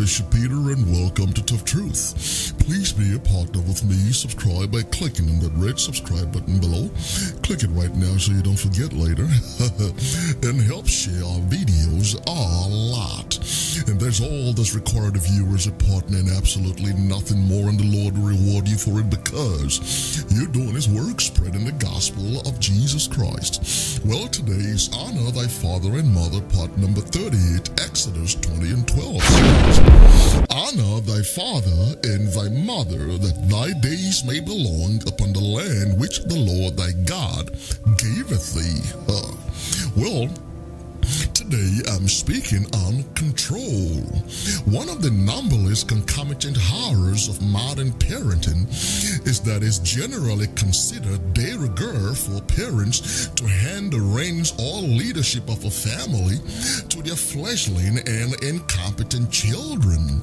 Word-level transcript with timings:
Bishop 0.00 0.30
Peter, 0.30 0.72
and 0.72 0.90
welcome 0.90 1.30
to 1.34 1.44
Tough 1.44 1.62
Truth. 1.62 2.56
Please 2.60 2.90
be 2.90 3.14
a 3.14 3.18
partner 3.18 3.60
with 3.60 3.84
me. 3.84 4.12
Subscribe 4.12 4.72
by 4.72 4.80
clicking 4.84 5.28
on 5.28 5.40
that 5.40 5.52
red 5.56 5.78
subscribe 5.78 6.32
button 6.32 6.58
below. 6.58 6.88
Click 7.42 7.64
it 7.64 7.68
right 7.76 7.94
now 7.96 8.16
so 8.16 8.32
you 8.32 8.40
don't 8.40 8.56
forget 8.56 8.94
later. 8.94 9.28
and 10.48 10.56
help 10.62 10.88
share 10.88 11.20
our 11.20 11.44
videos 11.52 12.16
a 12.16 12.68
lot. 12.96 13.36
And 13.92 14.00
there's 14.00 14.22
all 14.22 14.54
that's 14.54 14.74
required 14.74 15.16
of 15.16 15.26
you 15.28 15.44
as 15.52 15.66
a 15.66 15.72
partner 15.72 16.16
and 16.16 16.30
absolutely 16.30 16.94
nothing 16.94 17.40
more, 17.40 17.68
and 17.68 17.78
the 17.78 18.00
Lord 18.00 18.16
will 18.16 18.32
reward 18.32 18.68
you 18.68 18.78
for 18.78 19.00
it 19.00 19.10
because 19.10 20.24
you're 20.32 20.48
doing 20.48 20.80
His 20.80 20.88
work 20.88 21.20
spreading 21.20 21.66
the 21.66 21.76
gospel 21.76 22.40
of 22.48 22.58
Jesus 22.58 23.06
Christ. 23.06 24.00
Well, 24.06 24.28
today 24.28 24.64
is 24.64 24.88
Honor 24.96 25.30
Thy 25.30 25.46
Father 25.46 26.00
and 26.00 26.08
Mother, 26.08 26.40
part 26.56 26.72
number 26.78 27.02
38, 27.02 27.84
Exodus 27.84 28.34
20 28.36 28.72
and 28.72 28.88
12 28.88 29.20
says, 29.20 29.89
Honor 30.50 31.00
thy 31.00 31.22
father 31.22 31.96
and 32.04 32.28
thy 32.28 32.48
mother, 32.48 33.18
that 33.18 33.48
thy 33.48 33.72
days 33.80 34.24
may 34.24 34.40
be 34.40 34.52
long 34.52 35.00
upon 35.06 35.32
the 35.32 35.40
land 35.40 35.98
which 35.98 36.20
the 36.24 36.36
Lord 36.36 36.76
thy 36.76 36.92
God 37.04 37.50
giveth 37.98 38.54
thee. 38.54 38.82
Uh, 39.08 39.32
well, 39.96 40.28
Today 41.34 41.80
I'm 41.90 42.06
speaking 42.06 42.66
on 42.86 43.02
control. 43.14 44.04
One 44.66 44.88
of 44.88 45.02
the 45.02 45.10
numberless 45.10 45.82
concomitant 45.82 46.56
horrors 46.56 47.28
of 47.28 47.42
modern 47.42 47.92
parenting 47.92 48.68
is 49.26 49.40
that 49.40 49.62
it's 49.62 49.78
generally 49.78 50.46
considered 50.48 51.32
de 51.34 51.56
rigueur 51.56 51.79
for 52.30 52.42
parents 52.54 53.28
to 53.28 53.46
hand 53.46 53.92
the 53.92 54.00
reins 54.00 54.52
or 54.58 54.82
leadership 54.82 55.48
of 55.48 55.64
a 55.64 55.70
family 55.70 56.36
to 56.88 57.02
their 57.02 57.16
fleshling 57.16 57.98
and 58.06 58.34
incompetent 58.42 59.30
children. 59.30 60.20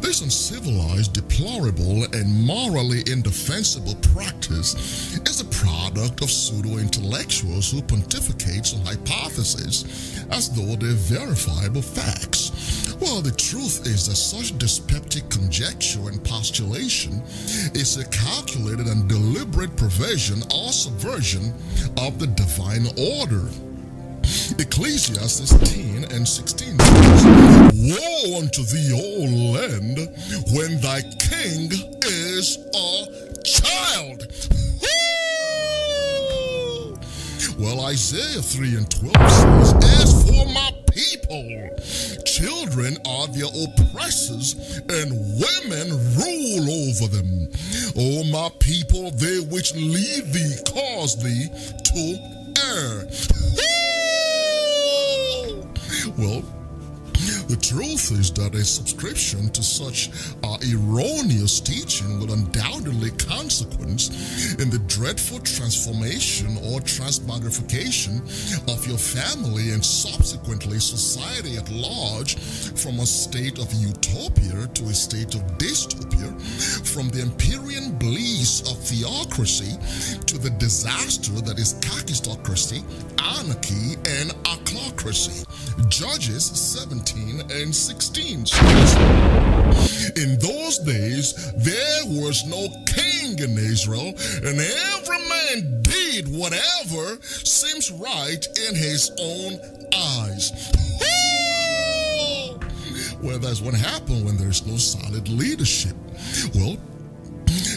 This 0.00 0.22
uncivilized, 0.22 1.12
deplorable, 1.12 2.04
and 2.12 2.46
morally 2.46 3.02
indefensible 3.06 3.94
practice 4.12 4.74
is 5.28 5.40
a 5.40 5.44
product 5.46 6.22
of 6.22 6.30
pseudo 6.30 6.78
intellectuals 6.78 7.70
who 7.70 7.82
pontificate 7.82 8.74
on 8.74 8.80
hypotheses 8.86 10.24
as 10.30 10.50
though 10.50 10.76
they're 10.76 10.94
verifiable 10.94 11.82
facts. 11.82 12.94
Well, 13.00 13.20
the 13.20 13.32
truth 13.32 13.86
is 13.86 14.06
that 14.08 14.16
such 14.16 14.56
dyspeptic 14.58 15.28
conjecture 15.28 16.08
and 16.08 16.22
postulation 16.24 17.22
is 17.74 17.96
a 17.98 18.08
calculated 18.08 18.86
and 18.86 19.08
deliberate 19.08 19.23
perversion 19.54 20.42
or 20.52 20.72
subversion 20.72 21.54
of 21.98 22.18
the 22.18 22.26
divine 22.26 22.86
order. 22.98 23.48
Ecclesiastes 24.58 25.50
10 25.72 26.04
and 26.12 26.26
16 26.26 26.78
says, 26.78 27.24
Woe 27.74 28.38
unto 28.40 28.62
thee, 28.64 28.90
O 28.92 29.24
land, 29.52 29.98
when 30.52 30.80
thy 30.80 31.02
king 31.20 31.70
is 32.02 32.58
a 32.74 33.42
child. 33.44 34.26
Well, 37.58 37.86
Isaiah 37.86 38.42
3 38.42 38.76
and 38.76 38.90
12 38.90 39.30
says, 39.30 39.74
As 40.00 40.26
for 40.26 40.44
my 40.52 40.72
people, 40.90 41.70
children 42.24 42.96
are 43.06 43.28
their 43.28 43.46
oppressors, 43.46 44.54
and 44.88 45.12
women 45.38 45.90
rule 46.18 46.88
over 46.88 47.06
them. 47.06 47.48
O 47.96 48.24
my 48.24 48.50
people, 48.58 49.10
they 49.12 49.38
which 49.38 49.72
lead 49.74 50.32
thee 50.32 50.56
cause 50.68 51.16
thee 51.22 51.48
to 51.84 52.18
err. 52.66 53.06
well, 56.18 56.63
the 57.54 57.60
truth 57.60 58.10
is 58.10 58.32
that 58.32 58.52
a 58.56 58.64
subscription 58.64 59.48
to 59.50 59.62
such 59.62 60.10
uh, 60.42 60.58
erroneous 60.74 61.60
teaching 61.60 62.18
will 62.18 62.32
undoubtedly 62.32 63.12
consequence 63.12 64.58
in 64.58 64.70
the 64.70 64.80
dreadful 64.88 65.38
transformation 65.38 66.56
or 66.66 66.80
transmogrification 66.80 68.18
of 68.66 68.84
your 68.88 68.98
family 68.98 69.70
and 69.70 69.84
subsequently 69.84 70.80
society 70.80 71.56
at 71.56 71.70
large 71.70 72.34
from 72.74 72.98
a 72.98 73.06
state 73.06 73.60
of 73.60 73.72
utopia 73.74 74.66
to 74.74 74.84
a 74.90 74.94
state 74.94 75.36
of 75.36 75.42
dystopia, 75.56 76.34
from 76.82 77.08
the 77.10 77.22
Empyrean 77.22 77.96
bliss 77.98 78.62
of 78.62 78.78
theocracy 78.82 79.78
to 80.26 80.38
the 80.38 80.50
disaster 80.58 81.32
that 81.42 81.60
is 81.60 81.74
kakistocracy, 81.74 82.82
anarchy, 83.38 83.94
and 84.18 84.34
ochlocracy. 84.74 85.44
Judges 85.88 86.44
17 86.44 87.40
and 87.50 87.74
16 87.74 88.46
says, 88.46 88.96
In 90.16 90.38
those 90.38 90.78
days 90.78 91.52
there 91.56 92.04
was 92.06 92.44
no 92.46 92.66
king 92.86 93.38
in 93.38 93.58
Israel, 93.58 94.14
and 94.44 94.60
every 94.60 95.28
man 95.28 95.82
did 95.82 96.28
whatever 96.28 97.20
seems 97.22 97.90
right 97.90 98.46
in 98.68 98.74
his 98.74 99.10
own 99.20 99.58
eyes. 99.94 100.52
Well, 103.22 103.38
that's 103.38 103.62
what 103.62 103.74
happened 103.74 104.26
when 104.26 104.36
there's 104.36 104.66
no 104.66 104.76
solid 104.76 105.28
leadership. 105.28 105.96
Well, 106.54 106.76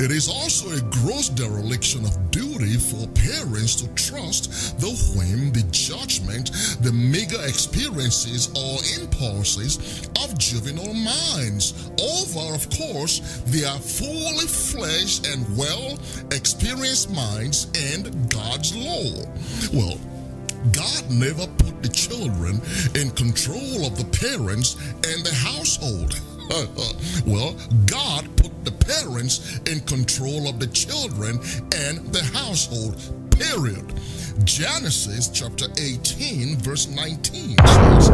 it 0.00 0.12
is 0.12 0.28
also 0.28 0.70
a 0.70 0.80
gross 0.90 1.28
dereliction 1.28 2.04
of 2.04 2.30
duty 2.30 2.76
for 2.76 3.06
parents 3.08 3.74
to 3.76 3.88
trust 3.94 4.78
the 4.80 4.90
whim, 5.16 5.52
the 5.52 5.66
judgment, 5.70 6.50
the 6.82 6.92
meager 6.92 7.42
experiences 7.44 8.48
or 8.54 8.78
impulses 9.00 10.08
of 10.22 10.38
juvenile 10.38 10.94
minds 10.94 11.90
over, 12.00 12.54
of 12.54 12.70
course, 12.70 13.42
their 13.46 13.74
fully 13.78 14.46
fleshed 14.46 15.26
and 15.26 15.44
well 15.56 15.98
experienced 16.30 17.10
minds 17.10 17.66
and 17.92 18.30
God's 18.30 18.76
law. 18.76 19.24
Well, 19.72 19.98
God 20.72 21.10
never 21.10 21.46
put 21.58 21.82
the 21.82 21.88
children 21.88 22.60
in 22.94 23.10
control 23.10 23.86
of 23.86 23.96
the 23.98 24.06
parents 24.14 24.76
and 25.06 25.24
the 25.24 25.34
household. 25.34 26.20
well, 27.26 27.54
God 27.86 28.24
put 28.36 28.64
the 28.64 28.72
parents 28.72 29.58
in 29.66 29.80
control 29.80 30.48
of 30.48 30.58
the 30.58 30.66
children 30.68 31.38
and 31.76 31.98
the 32.12 32.24
household, 32.32 32.96
period. 33.30 33.84
Genesis 34.44 35.28
chapter 35.28 35.66
18, 35.78 36.56
verse 36.58 36.88
19 36.88 37.56
says, 37.58 38.08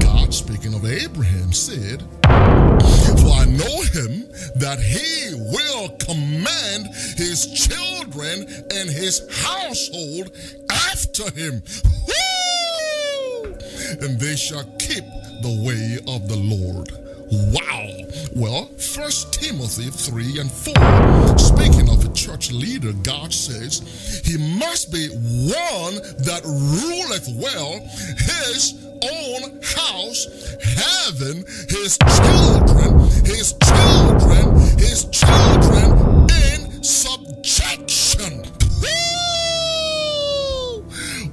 God 0.00 0.34
speaking 0.34 0.74
of 0.74 0.84
Abraham 0.84 1.52
said, 1.52 2.02
For 2.22 3.30
I 3.32 3.46
know 3.46 3.80
him 3.94 4.28
that 4.56 4.80
he 4.80 5.34
will 5.34 5.88
command 5.96 6.88
his 7.16 7.46
children 7.54 8.46
and 8.74 8.90
his 8.90 9.22
household 9.44 10.30
after 10.70 11.30
him. 11.30 11.62
Woo! 12.06 13.54
And 14.02 14.20
they 14.20 14.36
shall 14.36 14.64
keep 14.78 15.04
the 15.42 15.62
way 15.64 15.98
of 16.12 16.28
the 16.28 16.36
Lord. 16.36 17.07
Wow. 17.30 17.88
Well, 18.34 18.66
First 18.78 19.34
Timothy 19.34 19.90
3 19.90 20.40
and 20.40 20.50
4. 20.50 21.38
Speaking 21.38 21.88
of 21.90 22.04
a 22.04 22.12
church 22.14 22.52
leader, 22.52 22.92
God 23.02 23.32
says, 23.32 24.22
He 24.24 24.38
must 24.58 24.92
be 24.92 25.08
one 25.08 25.94
that 26.24 26.42
ruleth 26.44 27.28
well 27.36 27.80
his 28.16 28.74
own 29.02 29.60
house, 29.62 30.26
having 30.62 31.44
his 31.68 31.98
children, 31.98 32.98
his 33.24 33.54
children, 33.62 34.58
his 34.78 35.04
children 35.10 36.26
in 36.30 36.82
subjection. 36.82 38.42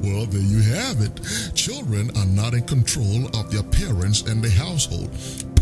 Well, 0.01 0.25
there 0.27 0.41
you 0.41 0.61
have 0.73 1.01
it. 1.01 1.55
Children 1.55 2.11
are 2.17 2.25
not 2.25 2.53
in 2.53 2.63
control 2.63 3.27
of 3.35 3.51
their 3.51 3.63
parents 3.63 4.21
and 4.23 4.43
the 4.43 4.49
household 4.49 5.09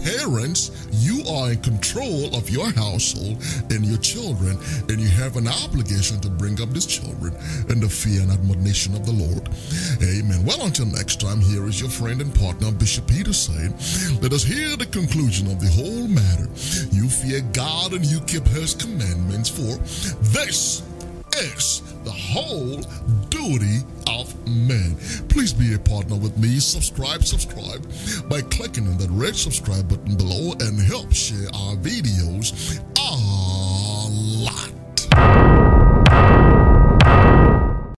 parents, 0.04 0.88
you 0.92 1.24
are 1.28 1.52
in 1.52 1.62
control 1.62 2.36
of 2.36 2.50
your 2.50 2.70
household 2.72 3.42
and 3.72 3.86
your 3.86 3.98
children, 3.98 4.58
and 4.90 5.00
you 5.00 5.08
have 5.08 5.38
an 5.38 5.48
obligation 5.48 6.20
to 6.22 6.30
bring 6.30 6.62
up 6.62 6.70
these 6.70 6.86
children 6.86 7.34
in 7.70 7.80
the 7.80 7.90
fear 7.90 8.22
and 8.22 8.32
admonition 8.32 8.94
of 8.96 9.06
the 9.06 9.12
Lord. 9.12 9.48
Amen. 10.04 10.46
Well, 10.46 10.66
until 10.66 10.86
next 10.88 11.22
time, 11.22 11.40
here 11.40 11.66
is 11.68 11.80
your 11.80 11.90
friend 11.90 12.22
and 12.22 12.34
partner, 12.36 12.72
Bishop 12.72 13.08
Peter, 13.08 13.34
saying, 13.34 13.74
Let 14.22 14.34
us 14.34 14.44
hear 14.44 14.76
the 14.76 14.86
conclusion 14.86 15.48
of 15.48 15.60
the 15.60 15.70
whole 15.70 16.08
matter. 16.08 16.48
You 16.92 17.08
fear 17.08 17.42
God 17.54 17.94
and 17.94 18.06
you 18.06 18.20
keep 18.22 18.46
his 18.48 18.74
commandments, 18.74 19.50
for 19.50 19.78
this 20.34 20.84
is 21.38 21.93
the 22.04 22.12
whole 22.12 22.82
duty 23.30 23.80
of 24.08 24.34
man. 24.48 24.96
Please 25.30 25.54
be 25.54 25.74
a 25.74 25.80
partner 25.80 26.16
with 26.16 26.38
me. 26.38 26.60
Subscribe, 26.60 27.24
subscribe 27.24 27.82
by 28.30 28.42
clicking 28.42 28.88
on 28.88 28.98
that 28.98 29.10
red 29.10 29.36
subscribe 29.36 29.88
button 29.90 30.16
below 30.16 30.54
and 30.60 30.80
help 30.80 31.14
share 31.14 31.48
our 31.54 31.76
videos 31.78 32.80